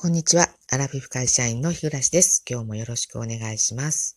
[0.00, 0.48] こんにちは。
[0.70, 2.44] アラフィフ会社員の日暮です。
[2.48, 4.16] 今日もよろしくお願いします。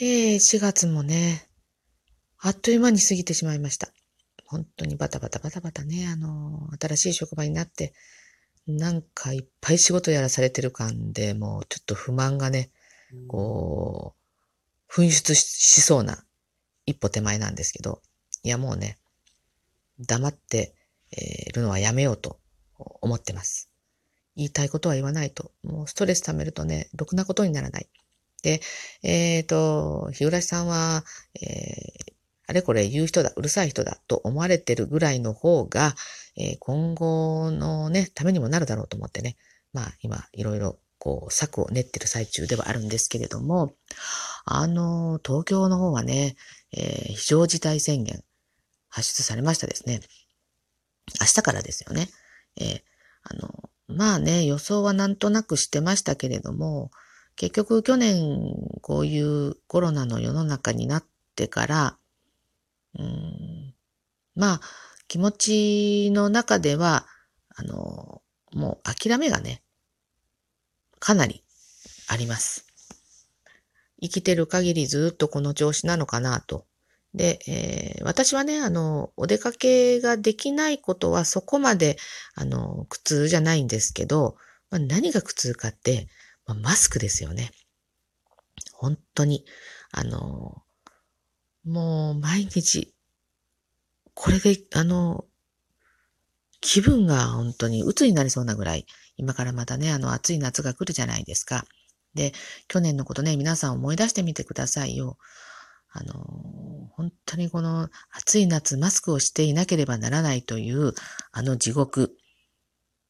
[0.00, 1.48] えー、4月もね、
[2.40, 3.92] あっという間に過ぎてしまいました。
[4.44, 7.94] 本当にバタバタバタバタね、あの、新しい職場になって、
[8.66, 12.72] なんかいっぱい仕事やらされてる感で、もうちょっと不満がね、
[13.28, 14.16] こ
[14.88, 16.24] う、噴出しそうな
[16.86, 18.02] 一歩手前なんですけど、
[18.42, 18.98] いやもうね、
[20.00, 20.74] 黙って
[21.54, 22.40] るのはやめようと
[23.00, 23.70] 思ってます。
[24.36, 25.52] 言いたいことは言わないと。
[25.62, 27.88] もうストレス溜めるとね、ろくなことにならない。
[28.42, 28.60] で、
[29.02, 31.04] えっ、ー、と、日暮さんは、
[31.40, 32.12] えー、
[32.46, 35.94] あれこれ言う人だ、うるさい人だと思われてるぐらいの方が、
[36.36, 39.36] えー、今後のね、ためにもなるだろうと思ってね、
[39.72, 43.74] まあ今いろいろこう策を練ってる最中ではあるんですけれども、
[44.44, 46.36] あの、東京の方はね、
[46.72, 48.22] えー、非常事態宣言
[48.88, 50.00] 発出されましたですね。
[51.20, 52.08] 明日からですよね。
[52.56, 52.82] えー、
[53.22, 56.90] あの、まあね、予想はなんとなくしてましたけれども、
[57.36, 61.98] 結局去年こういうコロナの世の中になってから、
[62.98, 63.74] うん、
[64.34, 64.60] まあ
[65.08, 67.06] 気持ちの中では、
[67.56, 68.22] あの、
[68.52, 69.62] もう諦めがね、
[70.98, 71.44] かなり
[72.08, 72.66] あります。
[74.00, 76.66] 生きてる限りずっとこの調子なのかなと
[77.14, 81.96] で、えー、私はね、あの、お出かけができないことはそこまで、
[82.34, 84.36] あの、苦痛じゃないんですけど、
[84.70, 86.08] まあ、何が苦痛かって、
[86.46, 87.52] まあ、マスクですよね。
[88.72, 89.44] 本当に。
[89.92, 90.62] あの、
[91.64, 92.92] もう毎日、
[94.14, 95.24] これで、あの、
[96.60, 101.64] 気分が本当に鬱になりそうなぐらい、今からまたね、あの暑い夏が来るじゃないですか。
[102.14, 102.32] で、
[102.68, 105.18] 去年のことね、皆さん思い出してみてくださいよ。
[105.90, 106.14] あの、
[106.96, 110.92] 本当にこの暑い夏マスクをしていなければならないという
[111.32, 112.16] あの地獄。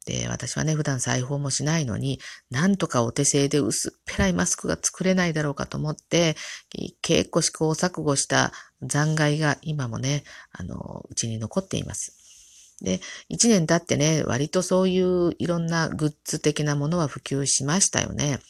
[0.06, 6.36] で、私はね、普段裁縫もしないのに、なんとかお手製で薄っぺらいマスクが作れないだろうかと思って、
[7.00, 8.52] 結構試行錯誤した
[8.83, 12.77] 残骸が今もね、あの、うちに残っています。
[12.83, 18.40] で、一年経ってね、割とそういういろんなグッズ的なものは普及しましたよね。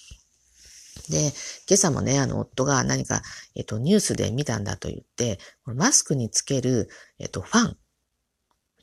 [1.09, 1.33] で、
[1.69, 3.23] 今朝もね、あの、夫が何か、
[3.55, 6.89] えっと、ニュースで見たんだと言って、マスクにつける、
[7.19, 7.77] えっと、ファン、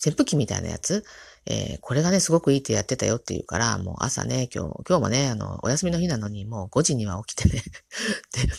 [0.03, 1.03] 扇風機みたいなやつ、
[1.45, 7.61] えー、これがね、すごくいいってやってたよって言うから、もう朝ね、今日、今日もね、あの、お休みの日なのに、もう5時には起きてね
[8.33, 8.49] で、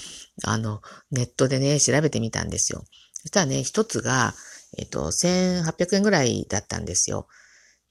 [0.45, 2.85] あの、ネットでね、調べてみたんですよ。
[3.13, 4.35] そしたらね、一つが、
[4.79, 7.29] えっと、1800円ぐらいだったんですよ。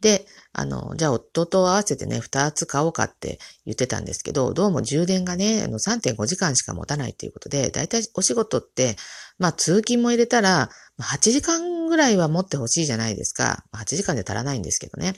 [0.01, 8.95] で、あの、じゃあ夫と合わせてね、二つ買おうかって言ってたんですけど、どうも充電がね、あの3.5時間しか持たないということで、だいたいお仕事って、
[9.37, 10.69] まあ通勤も入れたら、
[10.99, 13.63] 8時間ぐらいは持ってほしいじゃないですか。
[13.73, 15.13] 8時間で足らないんですけどね。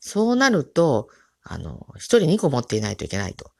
[0.00, 1.08] そうなると、
[1.42, 3.50] あの、一人2個持っていないといけないと。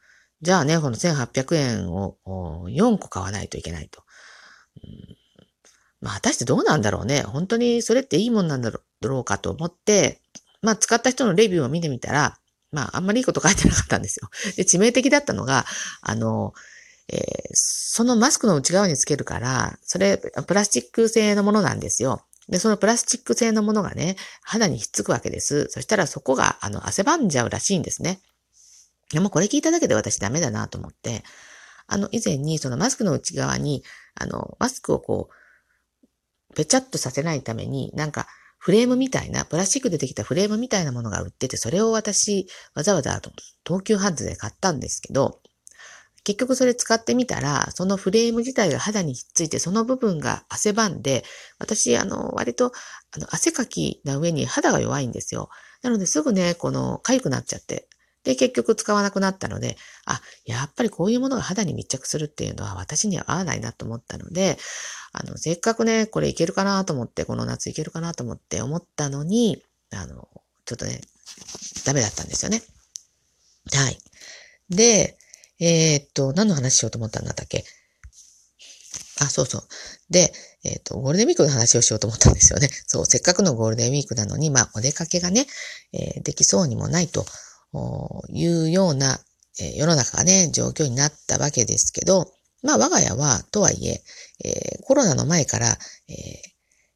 [0.41, 4.03] じゃあね、この1800円を4個買わないといけないと。
[4.83, 5.17] うん
[6.05, 7.23] まあ、果たしてどうなんだろうね。
[7.23, 10.21] 本当にそれっていいもんなんだろうろうかと思って、
[10.63, 12.39] まあ、使った人のレビューを見てみたら、
[12.73, 14.29] まあ、あんまりいいこと書いてなかったんですよ。
[14.57, 15.65] で、致命的だったのが、
[16.01, 16.55] あの、
[17.09, 17.21] えー、
[17.55, 22.25] そのマスクの内側につけるから、それ、プラスチック製のものなんですよ。
[22.49, 25.69] で、そのプラスチック製のものがね、肌にひっつくわけです。
[25.71, 28.21] そしたらそこが、あの、汗ばんじゃうらしいんですね。
[29.13, 31.23] でもこれ聞いただけで私ダメだなと思って、
[31.87, 33.83] あの、以前にそのマスクの内側に、
[34.15, 38.27] あの、マスクをこう、ぺちゃっとさせないために、なんか、
[38.65, 43.21] フレームみたいな、プラスチックでできたフレームみたいなものが売ってて、それを私、わざわざ
[43.67, 45.43] 東急ハンズで買ったんですけど、
[46.25, 51.25] 結局それ使ってみたら、そのフレーム自体が肌にひっついて、その部分が汗ばんで、
[51.59, 52.73] 私、あの、割と、
[53.15, 55.51] あの、汗かきな上に肌が弱いんですよ。
[55.83, 57.87] なので、すぐね、この、痒くなっちゃって。
[58.25, 59.77] で、結局使わなくなったので、
[60.07, 64.59] あ、やっぱりこういうものが肌に密着するっていうのは私には合わないなと思ったので、
[65.13, 69.63] あの、せっかくね、これいけるかなと思って、この夏いけるかなと思って思ったのに、
[69.93, 70.29] あの、
[70.65, 71.01] ちょっとね、
[71.85, 72.63] ダメだったんですよね。
[73.73, 73.99] はい。
[74.71, 75.19] で、
[75.61, 77.65] えー、っと、何の話しようと思ったんだったっけ？
[79.21, 79.63] あ、そうそう。
[80.11, 80.33] で、
[80.65, 82.69] えっ、と、ゴールデンウィークの話をしようと思ったんですよね。
[82.87, 85.47] そう、せっかくのゴールデンウィークなのに、まあ、お出かけがね、
[85.93, 87.25] えー、できそうにもないと
[88.29, 89.19] いうような、
[89.61, 92.33] え、世の中がね、状況になったわけですけど、
[92.63, 94.03] まあ我が家は、とはいえ、
[94.45, 95.69] えー、コロナの前から、
[96.09, 96.55] えー、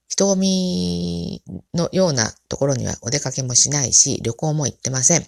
[0.08, 1.42] 人混み
[1.75, 5.26] のようなところにはお出かけもしないし、旅行も行ってません。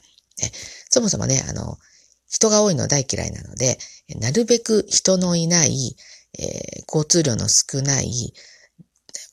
[0.90, 1.78] そもそもね、あの、
[2.28, 3.78] 人が多いの大嫌いなので、
[4.16, 5.96] なるべく人のいない、
[6.38, 8.32] えー、交通量の少ない、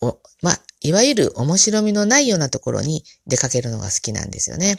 [0.01, 4.77] お、まあ、いわゆる面白みのないようなところに出かけるのが好きなんですよね。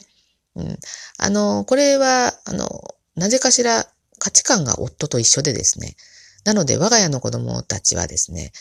[0.58, 0.78] うん。
[1.18, 2.68] あの、これは、あの、
[3.14, 3.86] なぜかしら
[4.18, 5.96] 価値観が夫と一緒でですね。
[6.44, 8.52] なので、我が家の子供たちはですね、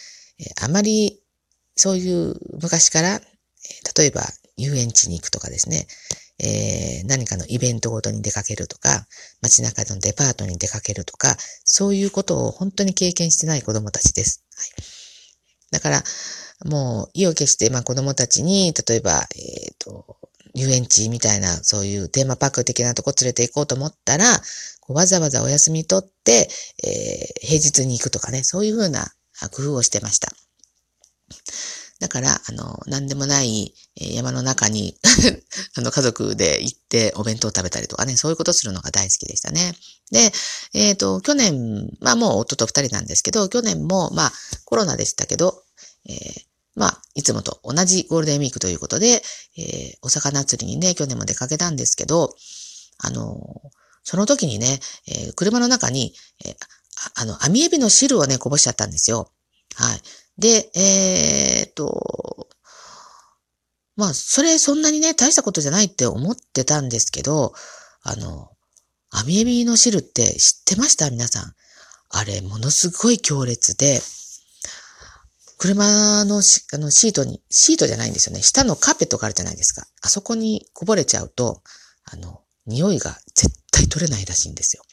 [0.62, 1.22] あまり
[1.76, 3.22] そういう昔から、
[3.98, 4.24] 例えば
[4.58, 5.88] 遊園地に行くとかですね、
[6.40, 9.08] えー、何かのイベントごとに出かけるとか、
[9.42, 14.44] 街中のデパートに出かけるとか、そういうことを本当に経験してない子供たちです。
[14.56, 14.70] はい、
[15.72, 16.04] だから、
[16.66, 20.18] もう意を決して、まあ子供たちに、例えば、えっ、ー、と、
[20.54, 24.42] 遊園地みたいな、そういうテーマパーク的なとこ連れて行こうと思ったら、
[24.88, 26.50] わざわざお休み取って、
[26.84, 29.12] えー、平日に行くとかね、そういうふうな
[29.52, 30.32] 工夫をしてました。
[32.00, 34.98] だから、あの、何でもない山の中に
[35.76, 39.76] あの、家族で行ってお弁当を食べたりとかね、そういうことするのが大好きでしたね。
[40.12, 40.32] で、
[40.74, 44.34] えっ、ー、と、去年、まあもう夫と二人なんですけど、去年も、まあ
[44.66, 45.64] コロナでしたけど、
[46.08, 46.42] えー、
[46.78, 49.24] まあ、いつもと同じゴールデンウィークということで、
[49.58, 52.36] えー、お魚釣りにね、去年も出かけたんですけど、
[53.00, 53.36] あの
[54.04, 56.14] その時にね、え車の中に、
[56.46, 56.56] え
[57.16, 59.32] あの、網エビの汁をね、こぼしちゃったんですよ。
[59.76, 60.02] はい。
[60.38, 62.48] で、えー、っと、
[63.96, 67.54] まあ、それそんなにね、大したことじゃないって思ってたんですけど、
[68.02, 68.50] あの、
[69.10, 71.10] 網エビの汁って知ってました？
[71.10, 71.54] 皆さん。
[72.10, 74.02] あれ、ものすごい強烈で、
[75.58, 78.42] 車のあのシートに、シートじゃないんですよね。
[78.42, 79.88] 下のカーペットがあるじゃないですか。
[80.02, 81.62] あそこにこぼれちゃうと、
[82.06, 84.84] あの、匂いが絶対取れないらしいんですよ。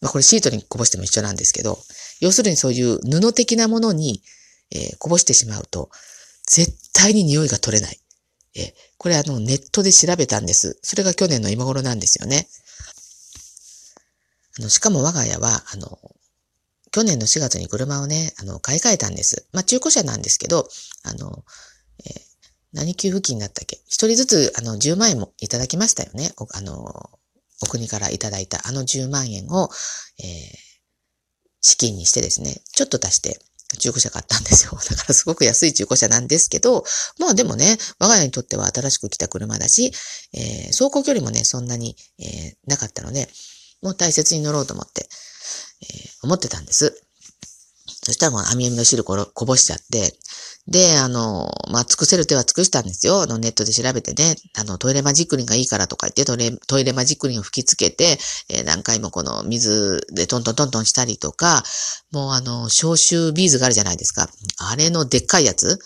[0.00, 1.78] まあこれシートにこぼしても一緒なんですけど、
[2.20, 4.22] 要するにそういう布的なものに
[4.74, 5.90] えー、こぼしてしまうと、
[6.46, 7.98] 絶対に匂いが取れない。
[8.56, 10.78] えー、これあの、ネットで調べたんです。
[10.82, 12.48] それが去年の今頃なんですよね。
[14.58, 15.98] あの、しかも我が家は、あの、
[16.92, 19.48] 去年の4月に車をね、あの、買い替えたんです。
[19.52, 20.68] まあ、中古車なんですけど、
[21.02, 21.44] あの、
[22.04, 22.20] えー、
[22.72, 23.80] 何給付金だったっけ？
[23.86, 26.32] 一人ずつ、あの、10万円もいただきましたよね。
[26.52, 27.10] あの、
[27.62, 29.70] お国からいただいたあの10万円を、
[30.18, 30.26] えー、
[31.60, 33.38] 資金にしてですね、ちょっと足して、
[33.78, 34.72] 中古車買ったんですよ。
[34.90, 36.84] だからすごく安い中古車なんですけど、
[37.18, 39.92] まあでもね、我が家にとっては新しく来た車だし、
[40.34, 43.30] えー、走行距離もね、そんなに、えー、なかったので、
[43.80, 45.08] もう大切に乗ろうと思って、
[45.82, 47.02] えー、思ってたんです。
[48.04, 50.12] そしたらもう網網の汁こぼしちゃって、
[50.68, 53.22] で、あの、まあ、尽くせる手は尽くしたんですよ。
[53.22, 58.18] あの、ネットで調べてね、あの、トイレマジックリンがいいからとか言って、トイレ、トイレマジックリンを吹きつけて、
[58.48, 61.64] えー、何回もこの水でトントントントンしたりとか、
[62.12, 64.28] もうあの、消臭ビーズがあるじゃないですか。
[64.58, 65.80] あれのでっかいやつ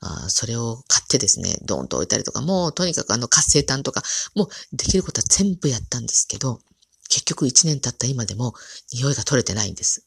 [0.00, 4.02] あそれを買ってですね、ドーンと置いたりとか、もうとにかくあの活性炭とか、
[4.34, 6.60] もうできることは全部やったんですけど、
[7.08, 8.54] 結局1年経った今でも
[8.92, 10.06] 匂いが取れてないんです。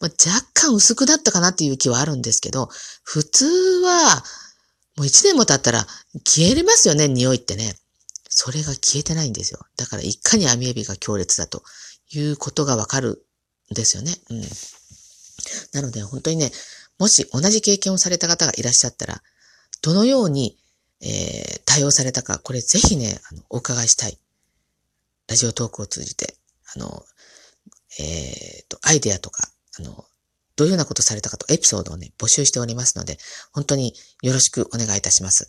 [0.00, 2.68] まあ、若干薄くなったかなっていう気はあるんですけど、
[3.02, 4.22] 普通は、
[4.96, 5.86] もう一年も経ったら
[6.26, 7.76] 消えれますよね、匂いってね。
[8.28, 9.60] それが消えてないんですよ。
[9.76, 11.62] だからいかに網エビが強烈だと
[12.10, 13.24] いうことがわかる
[13.72, 14.14] んですよね。
[14.30, 14.42] うん。
[15.72, 16.52] なので本当にね、
[16.98, 19.22] もし同じ経験をされた方がいらっしゃったら、
[19.82, 20.56] どのように、
[21.00, 24.18] えー、対応されたか、これぜひね、あの、お伺いしたい。
[25.28, 26.34] ラジオトークを通じて、
[26.74, 27.04] あの、
[27.98, 29.48] えっ、ー、と、アイデアとか、
[29.78, 30.04] あの、
[30.56, 33.18] どういうようなことされたかとエピソードをね、募集しておりますので、
[33.52, 35.48] 本当によろしくお願いいたします。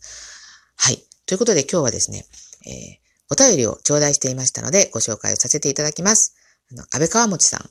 [0.78, 1.04] はい。
[1.26, 2.26] ということで今日はですね、
[2.68, 6.36] えー、お便りを頂戴していましたので、ご紹介をさせていただきます。
[6.72, 7.70] あの、安倍川持さん。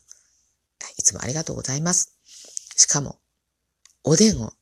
[0.96, 2.16] いつもありがとうございます。
[2.76, 3.20] しかも、
[4.02, 4.52] おでんを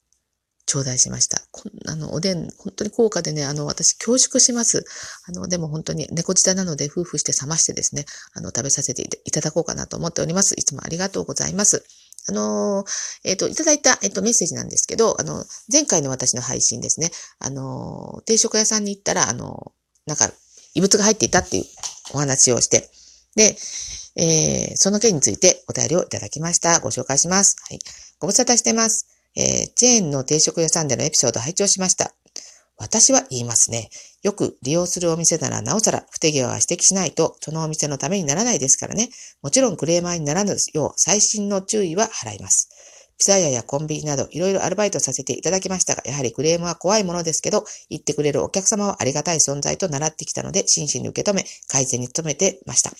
[0.66, 1.40] 頂戴しました。
[1.52, 4.85] こんなの、おでん、本当に高価でね、あの、私恐縮します。
[5.26, 8.04] あの、でも本当に猫舌なので夫婦して冷ましてですね、
[8.35, 10.54] あの、食べさせていただこうかなと思っております。
[10.56, 11.85] いつもありがとうございます。
[12.28, 12.85] あの
[13.23, 19.73] えっ、ー、と、いただいた、えっ、ー、と、メッセージなんですけど、あの、前回の私の配信ですね、あの定食屋さんに行ったら、あの
[20.06, 20.30] なんか、
[20.75, 21.64] 異物が入っていたっていう
[22.14, 22.90] お話をして、
[23.37, 23.56] で、
[24.16, 26.80] えー、その件についてお便りをいただきました。
[26.80, 27.56] ご紹介します。
[27.68, 27.78] はい。
[28.18, 29.15] ご無沙汰してます。
[29.37, 32.12] えー、チェーンの定食屋さんでのエピソード拝聴しました。
[32.78, 33.88] 私は言いますね。
[34.23, 39.09] よく利用するお店ならなおさら不手際は指摘しないと、そのお店のためにならないですからね。
[39.43, 42.69] もちろんクレーマーにならぬよう最新の注意は払います。
[43.19, 52.93] ピザ屋やコンビニなどいろいろアルバイトさせていただきましたが、やはりクレームは怖いものですけど、言ってくれるお客様はありがたい存在と習ってきたので、真摯に受け止め、改善に努めてました。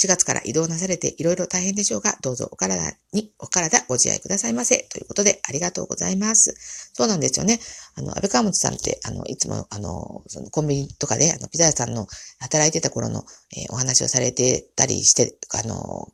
[0.00, 4.86] 4月から移動なされていろいろ大変でしょうが、どうぞお体に、お体ご自愛くださいませ。
[4.90, 6.54] ということで、ありがとうございます。
[6.94, 7.58] そうなんですよね。
[7.96, 12.06] あの、安倍川本さんって、あの、いつも、あの、そのコンビニとかで、あの、ピザ屋さんの
[12.38, 13.24] 働いてた頃の、
[13.56, 16.08] えー、お話をされてたりして、あの、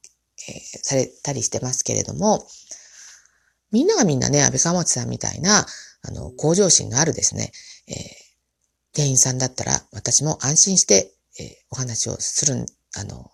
[0.48, 2.46] えー、されたりしてますけれども、
[3.70, 5.66] みんながみんなね、安倍川本さんみたいな、
[6.02, 7.52] あの、向上心のあるですね、
[7.88, 8.24] えー
[8.94, 12.64] 店員さんだったら私も安心して、えー、お話をする、
[12.96, 13.28] あの、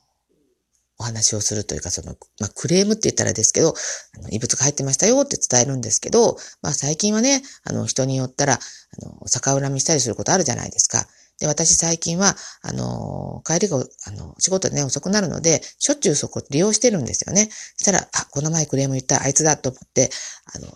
[1.00, 3.74] お話をするというか、その、まあ、クレームって言ったらですけど、
[4.18, 8.58] あの異物が入ってましたよって伝えるんですけど、まあ、最近はね、あの、人によったら、あ
[9.04, 11.06] の、逆恨みしたりすることあるじゃないですか。
[11.38, 17.48] で、私最近は、あの、帰りが、あの、仕事でね、遅くなるので、しょっちゅうそこ利用してるんですよね。
[17.76, 20.10] そしたら、あ、この前クレーム言ったあいつだと思って、
[20.52, 20.68] あの、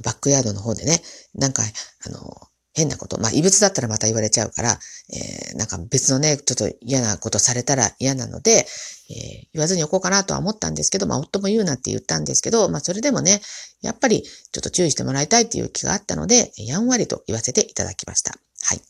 [0.00, 1.02] バックヤードの方でね、
[1.34, 1.62] なんか、
[2.06, 4.78] あの、変なこと、まあ異物だったらまた言われちゃうから、
[5.12, 13.40] えー、なんか別のね、ちょっと嫌なことされたら嫌なので、えー、言わずにおこうかなとは思ったんですけど、まあ夫も言うなって言ったんですけど、まあそれでもね、
[13.82, 18.34] やっぱりちょっと注意してもらいたいっていう気があったので、やんわりと言わせていただきました。
[18.62, 18.80] はい。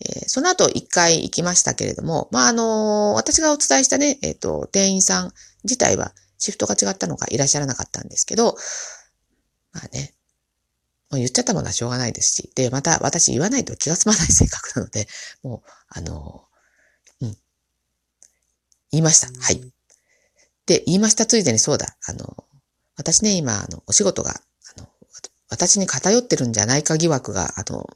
[0.00, 5.32] えー、その後一回行きましたけれども、まああの私がお伝えしたね、えっ、と、店員さん
[5.64, 8.56] 自体はシフトが違ったのかいらっしゃらなかったんですけど、
[9.72, 10.14] まあね、
[11.10, 15.08] もう言っちゃったものはしょうがないですし、で、また私言わないと気が済まない 性格なので、
[15.42, 16.44] もう、あの、
[17.20, 17.38] うん。
[18.90, 19.28] 言いました。
[19.40, 19.72] はい。
[20.66, 21.96] で、言いましたついでにそうだ。
[22.06, 22.44] あの、
[22.96, 24.88] 私ね、今、あの、お仕事が、あの、
[25.48, 27.88] 私に偏ってるんじゃないか疑惑が、あの、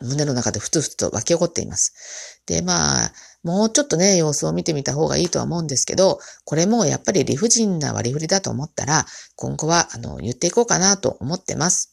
[0.00, 2.40] 胸の中でふつふつと湧き起こっています。
[2.46, 3.12] で、まあ、
[3.42, 11.91] もうちょっとね、様子を見てみた方がいいとは思うんですけど、これもやっぱり理不尽な割り振りだと思ったら、今後は、あの、言っていこうかなと思ってます。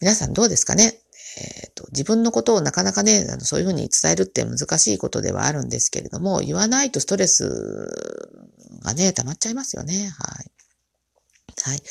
[0.00, 1.00] 皆さんどうですかね？
[1.36, 7.88] えっ、ー、と、自分のことをなかなかね、あのそういうふうに伝えるって難しいことではあるんですけれども、言わないとストレス
[8.82, 10.12] がね、溜まっちゃいますよね。
[10.16, 10.50] はい。
[11.62, 11.82] はい。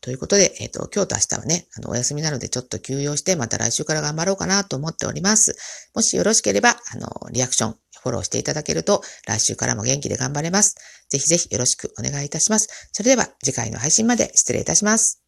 [0.00, 5.56] ということで、えっ、ー、と、今日と明日はね、あの、お休みなのでちょっと休養して、また来週から頑張ろうかなと思っております。
[5.94, 10.76] もしよろしければ、あの、リアクション、フォローしていただけると、来週からも元気で頑張れます。
[11.08, 12.88] ぜひぜひよろしくお願いいたします。
[12.92, 15.27] それでは、次回の配信まで失礼いたします。